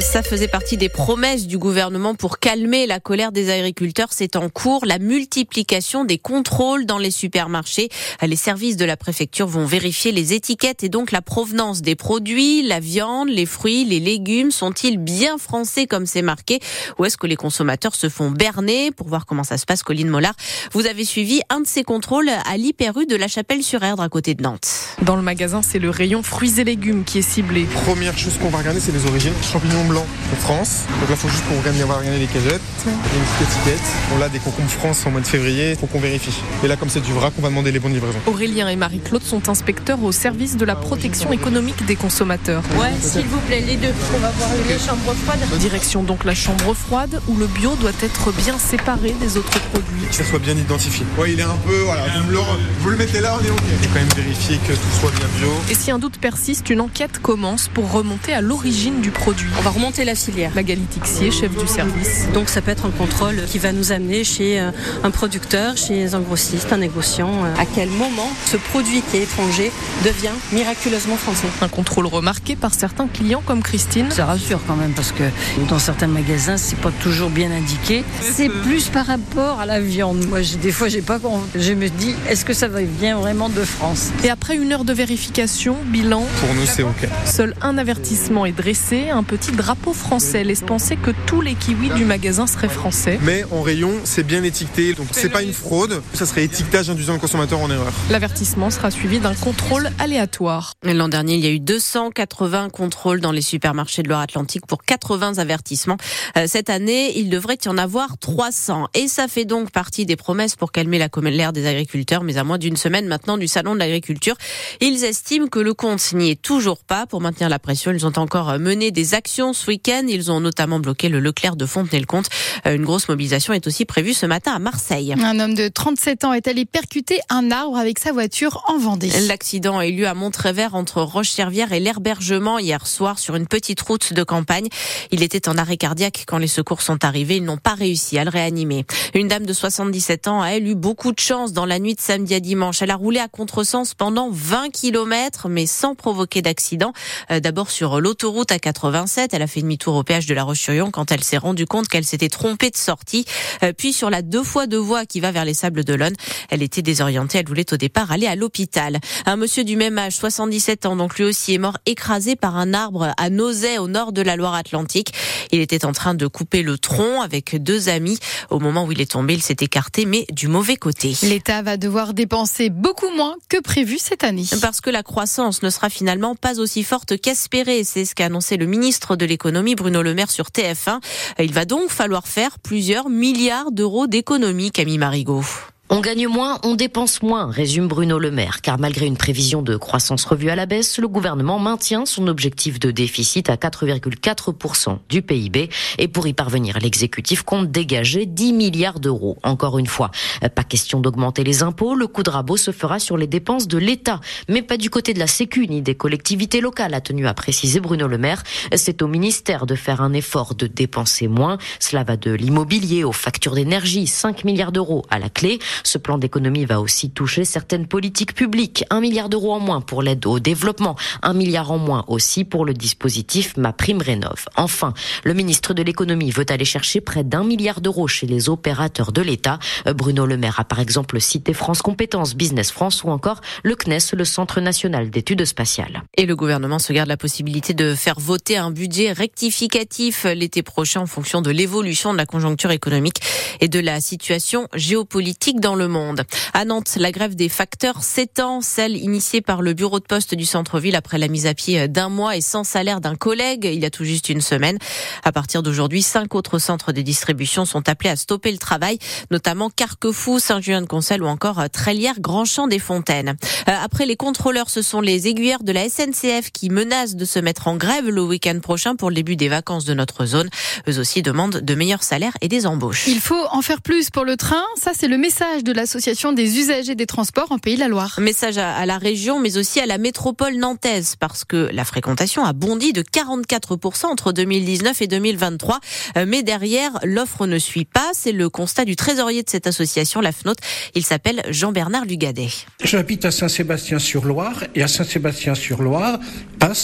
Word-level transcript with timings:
Ça 0.00 0.22
faisait 0.22 0.48
partie 0.48 0.76
des 0.76 0.90
promesses 0.90 1.46
du 1.46 1.58
gouvernement 1.58 2.14
pour 2.14 2.38
calmer 2.38 2.86
la 2.86 3.00
colère 3.00 3.32
des 3.32 3.50
agriculteurs. 3.50 4.08
C'est 4.10 4.36
en 4.36 4.50
cours 4.50 4.84
la 4.84 4.98
multiplication 4.98 6.04
des 6.04 6.18
contrôles 6.18 6.84
dans 6.84 6.98
les 6.98 7.10
supermarchés. 7.10 7.88
Les 8.22 8.36
services 8.36 8.76
de 8.76 8.84
la 8.84 8.96
préfecture 8.96 9.46
vont 9.46 9.64
vérifier 9.64 10.12
les 10.12 10.34
étiquettes 10.34 10.84
et 10.84 10.90
donc 10.90 11.12
la 11.12 11.22
provenance 11.22 11.80
des 11.80 11.94
produits. 11.94 12.62
La 12.62 12.78
viande, 12.78 13.28
les 13.28 13.46
fruits, 13.46 13.84
les 13.84 14.00
légumes 14.00 14.50
sont-ils 14.50 14.98
bien 14.98 15.38
français 15.38 15.86
comme 15.86 16.04
c'est 16.04 16.22
marqué? 16.22 16.60
Ou 16.98 17.06
est-ce 17.06 17.16
que 17.16 17.26
les 17.26 17.36
consommateurs 17.36 17.94
se 17.94 18.08
font 18.08 18.30
berner? 18.30 18.90
Pour 18.90 19.08
voir 19.08 19.24
comment 19.24 19.44
ça 19.44 19.56
se 19.56 19.64
passe, 19.64 19.82
Colline 19.82 20.08
Mollard, 20.08 20.36
vous 20.72 20.86
avez 20.86 21.04
suivi 21.04 21.40
un 21.48 21.60
de 21.60 21.66
ces 21.66 21.84
contrôles 21.84 22.28
à 22.28 22.56
l'hyper-rue 22.58 23.06
de 23.06 23.16
la 23.16 23.28
Chapelle-sur-Erdre 23.28 24.02
à 24.02 24.08
côté 24.08 24.34
de 24.34 24.42
Nantes. 24.42 24.68
Dans 25.02 25.16
le 25.16 25.22
magasin, 25.22 25.62
c'est 25.62 25.78
le 25.78 25.90
rayon 25.90 26.22
fruits 26.22 26.60
et 26.60 26.64
légumes 26.64 27.04
qui 27.04 27.18
est 27.18 27.22
ciblé. 27.22 27.64
Première 27.86 28.16
chose 28.18 28.34
qu'on 28.38 28.50
va 28.50 28.58
regarder, 28.58 28.80
c'est 28.80 28.92
les 28.92 29.06
origines. 29.06 29.34
Champignons 29.52 29.75
blancs 29.84 30.06
de 30.30 30.36
France. 30.36 30.84
Donc 31.00 31.08
là, 31.08 31.14
il 31.14 31.16
faut 31.16 31.28
juste 31.28 31.44
qu'on 31.48 31.58
regarde, 31.58 31.76
va 31.76 31.98
regarder 31.98 32.18
les 32.18 32.26
cagettes. 32.26 32.60
Il 32.84 32.90
y 32.90 32.94
a 32.94 32.94
une 32.94 33.46
petite 33.46 33.56
étiquette. 33.56 33.86
On 34.16 34.22
a 34.22 34.28
des 34.28 34.38
concombres 34.38 34.70
France 34.70 35.04
en 35.06 35.10
mois 35.10 35.20
de 35.20 35.26
février. 35.26 35.70
Il 35.70 35.76
faut 35.76 35.86
qu'on 35.86 36.00
vérifie. 36.00 36.34
Et 36.64 36.68
là, 36.68 36.76
comme 36.76 36.88
c'est 36.88 37.00
du 37.00 37.12
vrac, 37.12 37.32
on 37.38 37.42
va 37.42 37.48
demander 37.48 37.72
les 37.72 37.78
bonnes 37.78 37.94
livraisons. 37.94 38.18
Aurélien 38.26 38.68
et 38.68 38.76
Marie-Claude 38.76 39.22
sont 39.22 39.48
inspecteurs 39.48 40.02
au 40.02 40.12
service 40.12 40.56
de 40.56 40.64
la 40.64 40.76
protection 40.76 41.32
économique 41.32 41.84
des 41.86 41.96
consommateurs. 41.96 42.62
Ouais, 42.78 42.92
s'il 43.00 43.26
vous 43.26 43.40
plaît, 43.40 43.60
les 43.60 43.76
deux. 43.76 43.92
On 44.14 44.18
va 44.18 44.30
voir 44.30 44.50
les 44.68 44.78
chambres 44.78 45.14
froides. 45.24 45.58
Direction 45.58 46.02
donc 46.02 46.24
la 46.24 46.34
chambre 46.34 46.74
froide 46.74 47.20
où 47.28 47.36
le 47.36 47.46
bio 47.46 47.74
doit 47.76 47.90
être 48.02 48.32
bien 48.32 48.58
séparé 48.58 49.14
des 49.20 49.36
autres 49.36 49.58
produits. 49.70 50.06
Que 50.08 50.14
ça 50.14 50.24
soit 50.24 50.38
bien 50.38 50.56
identifié. 50.56 51.04
Ouais, 51.18 51.32
il 51.32 51.40
est 51.40 51.44
un 51.44 51.56
peu, 51.66 51.76
voilà, 51.84 52.02
vous, 52.24 52.30
le, 52.30 52.38
vous 52.80 52.90
le 52.90 52.96
mettez 52.96 53.20
là, 53.20 53.36
on 53.40 53.44
est 53.44 53.50
OK. 53.50 53.60
Il 53.70 53.88
faut 53.88 53.94
quand 53.94 54.00
même 54.00 54.08
vérifier 54.16 54.58
que 54.58 54.72
tout 54.72 55.00
soit 55.00 55.10
bien 55.10 55.26
bio. 55.38 55.52
Et 55.70 55.74
si 55.74 55.90
un 55.90 55.98
doute 55.98 56.18
persiste, 56.18 56.70
une 56.70 56.80
enquête 56.80 57.18
commence 57.20 57.68
pour 57.68 57.90
remonter 57.90 58.32
à 58.32 58.40
l'origine 58.40 59.00
du 59.00 59.10
produit. 59.10 59.50
On 59.66 59.70
va 59.70 59.74
remonter 59.78 60.04
la 60.04 60.14
filière. 60.14 60.52
Magali 60.54 60.82
Tixier, 60.82 61.32
chef 61.32 61.50
du 61.56 61.66
service. 61.66 62.28
Donc 62.32 62.48
ça 62.48 62.60
peut 62.62 62.70
être 62.70 62.86
un 62.86 62.90
contrôle 62.92 63.42
qui 63.50 63.58
va 63.58 63.72
nous 63.72 63.90
amener 63.90 64.22
chez 64.22 64.60
euh, 64.60 64.70
un 65.02 65.10
producteur, 65.10 65.76
chez 65.76 66.14
un 66.14 66.20
grossiste, 66.20 66.72
un 66.72 66.76
négociant. 66.76 67.44
euh, 67.44 67.52
À 67.60 67.66
quel 67.66 67.88
moment 67.88 68.30
ce 68.48 68.58
produit 68.58 69.02
qui 69.10 69.16
est 69.16 69.22
étranger 69.24 69.72
devient 70.04 70.30
miraculeusement 70.52 71.16
français? 71.16 71.48
Un 71.62 71.66
contrôle 71.66 72.06
remarqué 72.06 72.54
par 72.54 72.74
certains 72.74 73.08
clients 73.08 73.42
comme 73.44 73.60
Christine. 73.60 74.08
Ça 74.12 74.26
rassure 74.26 74.60
quand 74.68 74.76
même 74.76 74.92
parce 74.92 75.10
que 75.10 75.24
dans 75.68 75.80
certains 75.80 76.06
magasins, 76.06 76.58
c'est 76.58 76.78
pas 76.78 76.92
toujours 77.02 77.30
bien 77.30 77.50
indiqué. 77.50 78.04
C'est 78.22 78.48
plus 78.48 78.88
par 78.88 79.06
rapport 79.06 79.58
à 79.58 79.66
la 79.66 79.80
viande. 79.80 80.24
Moi, 80.28 80.42
des 80.62 80.70
fois, 80.70 80.86
j'ai 80.86 81.02
pas. 81.02 81.18
Je 81.56 81.72
me 81.72 81.88
dis, 81.88 82.14
est-ce 82.28 82.44
que 82.44 82.52
ça 82.54 82.68
vient 82.68 83.18
vraiment 83.18 83.48
de 83.48 83.64
France? 83.64 84.10
Et 84.22 84.30
après 84.30 84.54
une 84.54 84.72
heure 84.72 84.84
de 84.84 84.92
vérification, 84.92 85.76
bilan, 85.86 86.22
Pour 86.38 86.54
nous, 86.54 86.66
c'est 86.66 86.84
OK. 86.84 87.08
seul 87.24 87.52
un 87.62 87.76
avertissement 87.78 88.46
est 88.46 88.52
dressé, 88.52 89.10
un 89.10 89.24
petit 89.24 89.55
drapeau 89.56 89.92
français 89.92 90.44
laisse 90.44 90.60
penser 90.60 90.96
que 90.96 91.10
tous 91.26 91.40
les 91.40 91.54
kiwis 91.54 91.90
du 91.90 92.04
magasin 92.04 92.46
seraient 92.46 92.68
français. 92.68 93.18
Mais 93.22 93.44
en 93.50 93.62
rayon, 93.62 93.92
c'est 94.04 94.22
bien 94.24 94.42
étiqueté. 94.44 94.94
Donc, 94.94 95.08
c'est 95.12 95.28
pas 95.28 95.42
une 95.42 95.52
fraude. 95.52 96.02
Ça 96.14 96.26
serait 96.26 96.44
étiquetage 96.44 96.90
induisant 96.90 97.14
le 97.14 97.18
consommateur 97.18 97.58
en 97.60 97.70
erreur. 97.70 97.92
L'avertissement 98.10 98.70
sera 98.70 98.90
suivi 98.90 99.18
d'un 99.18 99.34
contrôle 99.34 99.90
aléatoire. 99.98 100.74
L'an 100.84 101.08
dernier, 101.08 101.34
il 101.34 101.44
y 101.44 101.46
a 101.48 101.50
eu 101.50 101.60
280 101.60 102.68
contrôles 102.70 103.20
dans 103.20 103.32
les 103.32 103.40
supermarchés 103.40 104.02
de 104.02 104.08
Loire-Atlantique 104.08 104.66
pour 104.66 104.82
80 104.84 105.38
avertissements. 105.38 105.96
Euh, 106.36 106.44
Cette 106.46 106.70
année, 106.70 107.18
il 107.18 107.30
devrait 107.30 107.58
y 107.64 107.68
en 107.68 107.78
avoir 107.78 108.18
300. 108.18 108.88
Et 108.94 109.08
ça 109.08 109.26
fait 109.26 109.44
donc 109.44 109.70
partie 109.70 110.06
des 110.06 110.16
promesses 110.16 110.54
pour 110.54 110.70
calmer 110.70 110.98
la 110.98 111.08
colère 111.08 111.52
des 111.52 111.66
agriculteurs. 111.66 112.22
Mais 112.22 112.36
à 112.36 112.44
moins 112.44 112.58
d'une 112.58 112.76
semaine 112.76 113.06
maintenant 113.06 113.38
du 113.38 113.48
Salon 113.48 113.74
de 113.74 113.78
l'agriculture, 113.78 114.36
ils 114.80 115.04
estiment 115.04 115.46
que 115.48 115.58
le 115.58 115.74
compte 115.74 116.12
n'y 116.12 116.30
est 116.30 116.40
toujours 116.40 116.84
pas. 116.84 117.06
Pour 117.06 117.20
maintenir 117.20 117.48
la 117.48 117.58
pression, 117.58 117.92
ils 117.92 118.06
ont 118.06 118.12
encore 118.16 118.58
mené 118.58 118.90
des 118.90 119.14
actions 119.14 119.45
ce 119.52 119.68
week-end. 119.68 120.04
Ils 120.08 120.30
ont 120.30 120.40
notamment 120.40 120.78
bloqué 120.80 121.08
le 121.08 121.20
Leclerc 121.20 121.56
de 121.56 121.66
Fontenay-le-Comte. 121.66 122.26
Euh, 122.66 122.74
Une 122.76 122.84
grosse 122.84 123.08
mobilisation 123.08 123.52
est 123.52 123.66
aussi 123.66 123.84
prévue 123.84 124.14
ce 124.14 124.26
matin 124.26 124.52
à 124.52 124.58
Marseille. 124.58 125.14
Un 125.20 125.40
homme 125.40 125.54
de 125.54 125.68
37 125.68 126.24
ans 126.24 126.32
est 126.32 126.48
allé 126.48 126.64
percuter 126.64 127.20
un 127.30 127.50
arbre 127.50 127.76
avec 127.76 127.98
sa 127.98 128.12
voiture 128.12 128.62
en 128.68 128.78
Vendée. 128.78 129.10
L'accident 129.28 129.78
a 129.78 129.86
eu 129.86 129.92
lieu 129.92 130.06
à 130.06 130.14
Montrévert 130.14 130.74
entre 130.74 131.02
Roche-Servière 131.02 131.72
et 131.72 131.80
l'Herbergement 131.80 132.58
hier 132.58 132.86
soir 132.86 133.18
sur 133.18 133.36
une 133.36 133.46
petite 133.46 133.80
route 133.80 134.12
de 134.12 134.22
campagne. 134.22 134.68
Il 135.10 135.22
était 135.22 135.48
en 135.48 135.56
arrêt 135.58 135.76
cardiaque 135.76 136.24
quand 136.26 136.38
les 136.38 136.46
secours 136.46 136.82
sont 136.82 137.04
arrivés. 137.04 137.36
Ils 137.36 137.44
n'ont 137.44 137.56
pas 137.56 137.74
réussi 137.74 138.18
à 138.18 138.24
le 138.24 138.30
réanimer. 138.30 138.84
Une 139.14 139.28
dame 139.28 139.46
de 139.46 139.52
77 139.52 140.28
ans 140.28 140.42
a 140.42 140.48
elle 140.50 140.66
eu 140.68 140.74
beaucoup 140.74 141.12
de 141.12 141.20
chance 141.20 141.52
dans 141.52 141.66
la 141.66 141.78
nuit 141.78 141.94
de 141.94 142.00
samedi 142.00 142.34
à 142.34 142.40
dimanche. 142.40 142.82
Elle 142.82 142.90
a 142.90 142.96
roulé 142.96 143.18
à 143.20 143.28
contresens 143.28 143.94
pendant 143.94 144.30
20 144.30 144.70
kilomètres, 144.70 145.48
mais 145.48 145.66
sans 145.66 145.94
provoquer 145.94 146.42
d'accident. 146.42 146.92
Euh, 147.30 147.40
D'abord 147.40 147.70
sur 147.70 148.00
l'autoroute 148.00 148.50
à 148.50 148.58
87, 148.58 149.32
elle 149.36 149.42
a 149.42 149.46
fait 149.46 149.60
demi-tour 149.60 149.94
au 149.94 150.02
péage 150.02 150.26
de 150.26 150.34
la 150.34 150.44
Roche-sur-Yon 150.44 150.90
quand 150.90 151.12
elle 151.12 151.22
s'est 151.22 151.36
rendue 151.36 151.66
compte 151.66 151.88
qu'elle 151.88 152.04
s'était 152.04 152.30
trompée 152.30 152.70
de 152.70 152.76
sortie. 152.76 153.26
Euh, 153.62 153.72
Puis 153.76 153.92
sur 153.92 154.08
la 154.08 154.22
deux 154.22 154.42
fois 154.42 154.66
deux 154.66 154.78
voies 154.78 155.04
qui 155.04 155.20
va 155.20 155.30
vers 155.30 155.44
les 155.44 155.52
Sables 155.52 155.84
d'Olonne, 155.84 156.14
elle 156.48 156.62
était 156.62 156.82
désorientée. 156.82 157.38
Elle 157.38 157.46
voulait 157.46 157.70
au 157.72 157.76
départ 157.76 158.10
aller 158.10 158.26
à 158.26 158.34
l'hôpital. 158.34 158.98
Un 159.26 159.36
monsieur 159.36 159.62
du 159.62 159.76
même 159.76 159.98
âge, 159.98 160.16
77 160.16 160.86
ans, 160.86 160.96
donc 160.96 161.18
lui 161.18 161.24
aussi 161.24 161.54
est 161.54 161.58
mort 161.58 161.76
écrasé 161.84 162.34
par 162.34 162.56
un 162.56 162.72
arbre 162.72 163.12
à 163.18 163.30
Nozay 163.30 163.78
au 163.78 163.88
nord 163.88 164.12
de 164.12 164.22
la 164.22 164.36
Loire-Atlantique. 164.36 165.12
Il 165.52 165.60
était 165.60 165.84
en 165.84 165.92
train 165.92 166.14
de 166.14 166.26
couper 166.26 166.62
le 166.62 166.78
tronc 166.78 167.20
avec 167.22 167.62
deux 167.62 167.88
amis. 167.88 168.18
Au 168.50 168.58
moment 168.58 168.84
où 168.84 168.92
il 168.92 169.00
est 169.00 169.12
tombé, 169.12 169.34
il 169.34 169.42
s'est 169.42 169.56
écarté, 169.60 170.06
mais 170.06 170.26
du 170.32 170.48
mauvais 170.48 170.76
côté. 170.76 171.14
L'État 171.22 171.62
va 171.62 171.76
devoir 171.76 172.14
dépenser 172.14 172.70
beaucoup 172.70 173.10
moins 173.16 173.36
que 173.48 173.60
prévu 173.60 173.98
cette 173.98 174.24
année. 174.24 174.44
Parce 174.60 174.80
que 174.80 174.90
la 174.90 175.02
croissance 175.02 175.62
ne 175.62 175.70
sera 175.70 175.90
finalement 175.90 176.34
pas 176.34 176.58
aussi 176.58 176.82
forte 176.82 177.20
qu'espéré. 177.20 177.84
C'est 177.84 178.04
ce 178.04 178.14
qu'a 178.14 178.26
annoncé 178.26 178.56
le 178.56 178.66
ministre 178.66 179.16
de 179.16 179.24
l'économie, 179.24 179.74
Bruno 179.74 180.02
Le 180.02 180.14
Maire, 180.14 180.30
sur 180.30 180.46
TF1. 180.46 181.00
Il 181.38 181.52
va 181.52 181.64
donc 181.64 181.90
falloir 181.90 182.26
faire 182.26 182.58
plusieurs 182.58 183.08
milliards 183.08 183.72
d'euros 183.72 184.06
d'économies, 184.06 184.70
Camille 184.70 184.98
Marigot. 184.98 185.44
On 185.88 186.00
gagne 186.00 186.26
moins, 186.26 186.58
on 186.64 186.74
dépense 186.74 187.22
moins, 187.22 187.48
résume 187.48 187.86
Bruno 187.86 188.18
Le 188.18 188.32
Maire, 188.32 188.60
car 188.60 188.76
malgré 188.76 189.06
une 189.06 189.16
prévision 189.16 189.62
de 189.62 189.76
croissance 189.76 190.24
revue 190.24 190.50
à 190.50 190.56
la 190.56 190.66
baisse, 190.66 190.98
le 190.98 191.06
gouvernement 191.06 191.60
maintient 191.60 192.06
son 192.06 192.26
objectif 192.26 192.80
de 192.80 192.90
déficit 192.90 193.48
à 193.50 193.54
4,4% 193.54 194.98
du 195.08 195.22
PIB. 195.22 195.70
Et 195.98 196.08
pour 196.08 196.26
y 196.26 196.32
parvenir, 196.32 196.80
l'exécutif 196.80 197.42
compte 197.42 197.70
dégager 197.70 198.26
10 198.26 198.52
milliards 198.52 198.98
d'euros. 198.98 199.38
Encore 199.44 199.78
une 199.78 199.86
fois, 199.86 200.10
pas 200.56 200.64
question 200.64 200.98
d'augmenter 200.98 201.44
les 201.44 201.62
impôts, 201.62 201.94
le 201.94 202.08
coup 202.08 202.24
de 202.24 202.30
rabot 202.30 202.56
se 202.56 202.72
fera 202.72 202.98
sur 202.98 203.16
les 203.16 203.28
dépenses 203.28 203.68
de 203.68 203.78
l'État, 203.78 204.20
mais 204.48 204.62
pas 204.62 204.78
du 204.78 204.90
côté 204.90 205.14
de 205.14 205.20
la 205.20 205.28
Sécu 205.28 205.68
ni 205.68 205.82
des 205.82 205.94
collectivités 205.94 206.60
locales, 206.60 206.94
a 206.94 207.00
tenu 207.00 207.28
à 207.28 207.34
préciser 207.34 207.78
Bruno 207.78 208.08
Le 208.08 208.18
Maire. 208.18 208.42
C'est 208.74 209.02
au 209.02 209.06
ministère 209.06 209.66
de 209.66 209.76
faire 209.76 210.00
un 210.00 210.14
effort 210.14 210.56
de 210.56 210.66
dépenser 210.66 211.28
moins. 211.28 211.58
Cela 211.78 212.02
va 212.02 212.16
de 212.16 212.32
l'immobilier 212.32 213.04
aux 213.04 213.12
factures 213.12 213.54
d'énergie, 213.54 214.08
5 214.08 214.42
milliards 214.42 214.72
d'euros 214.72 215.04
à 215.10 215.20
la 215.20 215.28
clé. 215.28 215.60
Ce 215.84 215.98
plan 215.98 216.18
d'économie 216.18 216.64
va 216.64 216.80
aussi 216.80 217.10
toucher 217.10 217.44
certaines 217.44 217.86
politiques 217.86 218.34
publiques. 218.34 218.84
Un 218.90 219.00
milliard 219.00 219.28
d'euros 219.28 219.52
en 219.52 219.60
moins 219.60 219.80
pour 219.80 220.02
l'aide 220.02 220.26
au 220.26 220.38
développement. 220.38 220.96
Un 221.22 221.32
milliard 221.32 221.70
en 221.70 221.78
moins 221.78 222.04
aussi 222.08 222.44
pour 222.44 222.64
le 222.64 222.74
dispositif 222.74 223.56
Ma 223.56 223.72
Prime 223.72 224.00
Rénov. 224.00 224.46
Enfin, 224.56 224.94
le 225.24 225.34
ministre 225.34 225.74
de 225.74 225.82
l'économie 225.82 226.30
veut 226.30 226.46
aller 226.48 226.64
chercher 226.64 227.00
près 227.00 227.24
d'un 227.24 227.44
milliard 227.44 227.80
d'euros 227.80 228.08
chez 228.08 228.26
les 228.26 228.48
opérateurs 228.48 229.12
de 229.12 229.22
l'État. 229.22 229.58
Bruno 229.94 230.26
Le 230.26 230.36
Maire 230.36 230.60
a 230.60 230.64
par 230.64 230.80
exemple 230.80 231.20
cité 231.20 231.52
France 231.52 231.82
Compétences, 231.82 232.34
Business 232.34 232.70
France 232.70 233.04
ou 233.04 233.10
encore 233.10 233.40
le 233.62 233.74
CNES, 233.74 234.14
le 234.14 234.24
Centre 234.24 234.60
national 234.60 235.10
d'études 235.10 235.44
spatiales. 235.44 236.02
Et 236.16 236.26
le 236.26 236.36
gouvernement 236.36 236.78
se 236.78 236.92
garde 236.92 237.08
la 237.08 237.16
possibilité 237.16 237.74
de 237.74 237.94
faire 237.94 238.18
voter 238.18 238.56
un 238.56 238.70
budget 238.70 239.12
rectificatif 239.12 240.24
l'été 240.24 240.62
prochain 240.62 241.00
en 241.00 241.06
fonction 241.06 241.42
de 241.42 241.50
l'évolution 241.50 242.12
de 242.12 242.18
la 242.18 242.26
conjoncture 242.26 242.70
économique 242.70 243.20
et 243.60 243.68
de 243.68 243.80
la 243.80 244.00
situation 244.00 244.68
géopolitique 244.74 245.60
le 245.74 245.88
monde. 245.88 246.22
À 246.54 246.64
Nantes, 246.64 246.96
la 246.96 247.10
grève 247.12 247.34
des 247.34 247.48
facteurs 247.48 248.02
s'étend, 248.02 248.60
celle 248.60 248.96
initiée 248.96 249.40
par 249.40 249.62
le 249.62 249.72
bureau 249.74 250.00
de 250.00 250.04
poste 250.04 250.34
du 250.34 250.44
centre-ville 250.46 250.96
après 250.96 251.18
la 251.18 251.28
mise 251.28 251.46
à 251.46 251.54
pied 251.54 251.88
d'un 251.88 252.08
mois 252.08 252.36
et 252.36 252.40
sans 252.40 252.64
salaire 252.64 253.00
d'un 253.00 253.16
collègue 253.16 253.64
il 253.64 253.80
y 253.80 253.84
a 253.84 253.90
tout 253.90 254.04
juste 254.04 254.28
une 254.28 254.40
semaine. 254.40 254.78
À 255.24 255.32
partir 255.32 255.62
d'aujourd'hui, 255.62 256.02
cinq 256.02 256.34
autres 256.34 256.58
centres 256.58 256.92
de 256.92 257.00
distribution 257.00 257.64
sont 257.64 257.88
appelés 257.88 258.10
à 258.10 258.16
stopper 258.16 258.52
le 258.52 258.58
travail, 258.58 258.98
notamment 259.30 259.70
Carquefou, 259.70 260.38
Saint-Julien-de-Concel 260.38 261.22
ou 261.22 261.26
encore 261.26 261.62
Trélière, 261.70 262.20
Grandchamp-des-Fontaines. 262.20 263.36
Euh, 263.68 263.72
Après 263.82 264.06
les 264.06 264.16
contrôleurs, 264.16 264.70
ce 264.70 264.82
sont 264.82 265.00
les 265.00 265.28
aiguilleurs 265.28 265.62
de 265.62 265.72
la 265.72 265.88
SNCF 265.88 266.50
qui 266.52 266.70
menacent 266.70 267.16
de 267.16 267.24
se 267.24 267.38
mettre 267.38 267.68
en 267.68 267.76
grève 267.76 268.08
le 268.08 268.22
week-end 268.22 268.58
prochain 268.60 268.96
pour 268.96 269.10
le 269.10 269.14
début 269.16 269.36
des 269.36 269.48
vacances 269.48 269.84
de 269.84 269.94
notre 269.94 270.26
zone. 270.26 270.48
Eux 270.88 270.98
aussi 270.98 271.22
demandent 271.22 271.60
de 271.60 271.74
meilleurs 271.74 272.02
salaires 272.02 272.36
et 272.40 272.48
des 272.48 272.66
embauches. 272.66 273.06
Il 273.06 273.20
faut 273.20 273.44
en 273.50 273.62
faire 273.62 273.82
plus 273.82 274.10
pour 274.10 274.24
le 274.24 274.36
train. 274.36 274.64
Ça, 274.76 274.92
c'est 274.94 275.08
le 275.08 275.18
message 275.18 275.55
message 275.56 275.64
de 275.64 275.72
l'association 275.72 276.32
des 276.32 276.58
usagers 276.58 276.94
des 276.94 277.06
transports 277.06 277.50
en 277.50 277.58
Pays 277.58 277.76
de 277.76 277.80
la 277.80 277.88
Loire. 277.88 278.18
Message 278.20 278.58
à 278.58 278.84
la 278.84 278.98
région, 278.98 279.40
mais 279.40 279.56
aussi 279.56 279.80
à 279.80 279.86
la 279.86 279.96
métropole 279.96 280.56
nantaise, 280.56 281.16
parce 281.18 281.44
que 281.44 281.70
la 281.72 281.84
fréquentation 281.84 282.44
a 282.44 282.52
bondi 282.52 282.92
de 282.92 283.00
44% 283.02 284.06
entre 284.06 284.32
2019 284.32 285.00
et 285.00 285.06
2023. 285.06 285.80
Euh, 286.16 286.24
mais 286.28 286.42
derrière, 286.42 286.98
l'offre 287.04 287.46
ne 287.46 287.58
suit 287.58 287.86
pas. 287.86 288.10
C'est 288.12 288.32
le 288.32 288.50
constat 288.50 288.84
du 288.84 288.96
trésorier 288.96 289.42
de 289.42 289.48
cette 289.48 289.66
association, 289.66 290.20
la 290.20 290.32
FNOT. 290.32 290.56
Il 290.94 291.04
s'appelle 291.04 291.42
Jean-Bernard 291.48 292.04
Lugadet. 292.04 292.50
J'habite 292.82 293.24
à 293.24 293.30
Saint-Sébastien-sur-Loire 293.30 294.64
et 294.74 294.82
à 294.82 294.88
Saint-Sébastien-sur-Loire 294.88 296.18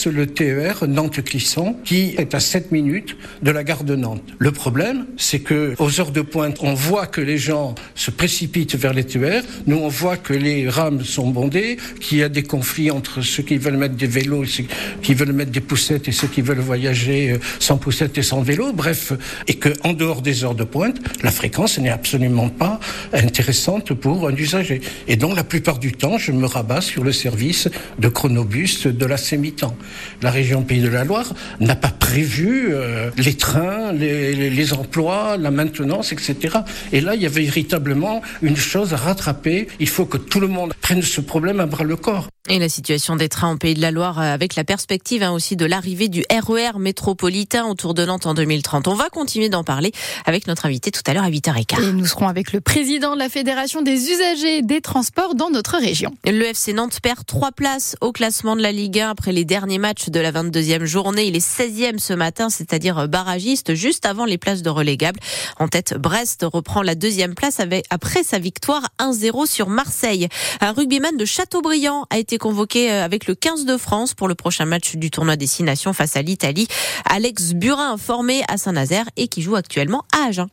le 0.07 0.27
TER 0.27 0.87
Nantes-Clisson 0.87 1.77
qui 1.85 2.15
est 2.17 2.35
à 2.35 2.41
7 2.41 2.71
minutes 2.71 3.17
de 3.43 3.51
la 3.51 3.65
gare 3.65 3.85
de 3.85 3.97
Nantes. 3.97 4.23
Le 4.39 4.53
problème, 4.53 5.07
c'est 5.17 5.41
que 5.41 5.75
aux 5.79 6.01
heures 6.01 6.13
de 6.13 6.21
pointe, 6.21 6.59
on 6.61 6.75
voit 6.75 7.07
que 7.07 7.21
les 7.21 7.39
gens 7.39 7.75
se 7.95 8.11
précipitent 8.11 8.77
vers 8.77 8.93
les 8.93 9.05
TER. 9.05 9.43
Nous, 9.67 9.77
on 9.77 9.89
voit 9.89 10.17
que 10.17 10.35
les 10.35 10.69
rames 10.69 11.03
sont 11.05 11.29
bondées, 11.29 11.79
qu'il 12.01 12.19
y 12.19 12.23
a 12.23 12.29
des 12.29 12.43
conflits 12.45 12.91
entre 12.91 13.23
ceux 13.23 13.43
qui 13.43 13.57
veulent 13.57 13.77
mettre 13.77 13.97
des 13.97 14.07
vélos, 14.07 14.45
ceux 14.45 14.65
qui 15.03 15.15
veulent 15.15 15.33
mettre 15.33 15.51
des 15.51 15.61
poussettes 15.61 16.07
et 16.07 16.13
ceux 16.13 16.29
qui 16.29 16.43
veulent 16.43 16.61
voyager 16.61 17.33
euh, 17.33 17.39
sans 17.59 17.77
poussette 17.77 18.17
et 18.19 18.23
sans 18.23 18.43
vélo. 18.43 18.73
Bref, 18.73 19.13
et 19.49 19.55
que 19.55 19.71
en 19.83 19.93
dehors 19.93 20.23
des 20.23 20.45
heures 20.45 20.55
de 20.55 20.65
pointe, 20.65 20.99
la 21.23 21.31
fréquence 21.31 21.79
n'est 21.79 21.91
absolument 21.91 22.49
pas 22.49 22.79
intéressante 23.13 23.93
pour 23.95 24.29
un 24.29 24.35
usager. 24.35 24.81
Et 25.09 25.17
donc, 25.17 25.37
la 25.37 25.45
plupart 25.45 25.79
du 25.79 25.93
temps, 25.93 26.19
je 26.19 26.33
me 26.33 26.47
rabats 26.47 26.81
sur 26.81 27.05
le 27.05 27.13
service 27.13 27.69
de 27.99 28.09
chronobus 28.09 28.87
de 28.87 29.07
la 29.07 29.17
sémitan. 29.17 29.77
La 30.23 30.31
région 30.31 30.63
Pays 30.63 30.81
de 30.81 30.89
la 30.89 31.05
Loire 31.05 31.35
n'a 31.61 31.77
pas 31.77 31.91
prévu 31.91 32.69
euh, 32.71 33.11
les 33.17 33.35
trains, 33.35 33.93
les, 33.93 34.51
les, 34.51 34.73
emplois, 34.73 35.37
la 35.37 35.51
maintenance, 35.51 36.13
etc. 36.13 36.59
Et 36.93 37.01
là, 37.01 37.15
il 37.15 37.23
y 37.23 37.27
avait 37.27 37.43
véritablement 37.43 38.23
une 38.43 38.57
chose 38.57 38.93
à 38.95 38.97
rattraper. 38.97 39.69
Il 39.81 39.89
faut 39.89 40.07
que 40.07 40.19
tout 40.19 40.41
le 40.41 40.49
monde 40.49 40.73
prenne 40.81 41.03
ce 41.03 41.21
problème 41.21 41.61
à 41.61 41.67
bras 41.67 41.85
le 41.85 41.97
corps. 41.97 42.29
Et 42.49 42.59
la 42.59 42.69
situation 42.69 43.15
des 43.15 43.29
trains 43.29 43.51
en 43.51 43.57
Pays 43.57 43.75
de 43.75 43.81
la 43.81 43.93
Loire 43.93 44.19
euh, 44.19 44.35
avec 44.35 44.57
la 44.57 44.65
perspective 44.65 45.23
hein, 45.23 45.31
aussi 45.31 45.55
de 45.55 45.65
l'arrivée 45.65 46.09
du 46.09 46.25
RER 46.31 46.73
e 46.75 46.79
métropolitain 46.79 47.67
autour 47.67 47.95
de 47.95 48.05
Nantes 48.05 48.27
en 48.27 48.35
2030. 48.35 48.89
On 48.89 48.95
va 48.95 49.09
continuer 49.11 49.49
d'en 49.49 49.63
parler 49.63 49.93
avec 50.27 50.49
notre 50.49 50.67
invité 50.67 50.91
tout 50.91 51.03
à 51.07 51.15
l'heure 51.15 51.23
à 51.23 51.31
8h15. 51.31 51.83
Et 51.83 51.93
nous 51.93 52.07
serons 52.07 52.27
avec 52.27 52.53
le 52.53 52.61
président 52.61 53.02
la 53.11 53.29
Fédération 53.29 53.83
des 53.83 54.11
usagers 54.11 54.63
des 54.63 54.81
transports 54.81 55.35
dans 55.35 55.51
notre 55.51 55.77
région. 55.77 56.13
Le 56.25 56.45
FC 56.45 56.73
Nantes 56.73 57.01
perd 57.03 57.27
trois 57.27 57.51
places 57.51 57.97
au 58.01 58.13
classement 58.13 58.55
de 58.55 58.63
la 58.63 58.71
Ligue 58.71 59.01
1 59.01 59.11
après 59.11 59.33
les 59.33 59.45
derniers 59.45 59.79
matchs 59.79 60.09
de 60.09 60.21
la 60.21 60.31
22e 60.31 60.85
journée. 60.85 61.25
Il 61.25 61.35
est 61.35 61.45
16e 61.45 61.99
ce 61.99 62.13
matin, 62.13 62.49
c'est-à-dire 62.49 63.09
barragiste, 63.09 63.75
juste 63.75 64.07
avant 64.07 64.25
les 64.25 64.39
places 64.39 64.63
de 64.63 64.71
relégable. 64.71 65.19
En 65.59 65.67
tête, 65.67 65.95
Brest 65.99 66.47
reprend 66.51 66.83
la 66.83 66.95
deuxième 66.95 67.35
place 67.35 67.61
après 67.91 68.23
sa 68.23 68.39
victoire 68.39 68.89
1-0 69.01 69.47
sur 69.47 69.69
Marseille. 69.69 70.29
Un 70.61 70.71
rugbyman 70.73 71.17
de 71.17 71.25
Châteaubriand 71.25 72.07
a 72.11 72.19
été 72.19 72.39
convoqué 72.39 72.93
euh, 72.93 73.05
avec 73.05 73.27
le 73.27 73.35
15 73.35 73.65
de 73.65 73.77
France 73.77 74.15
pour 74.15 74.29
le 74.29 74.37
prochain 74.37 74.65
match 74.65 74.95
du 74.95 75.11
tournoi 75.11 75.37
Destination 75.37 75.93
face 75.93 76.17
à 76.17 76.23
l'Italie. 76.23 76.69
Alex 77.05 77.55
Burin, 77.55 77.97
formé 77.97 78.43
à 78.47 78.59
Saint-Nazaire 78.59 79.07
et 79.17 79.27
qui 79.27 79.43
joue 79.43 79.57
actuellement 79.57 80.05
à 80.17 80.29
Agen. 80.29 80.49